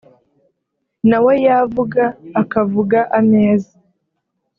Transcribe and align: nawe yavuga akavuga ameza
nawe 1.09 1.33
yavuga 1.47 2.03
akavuga 2.41 2.99
ameza 3.19 3.73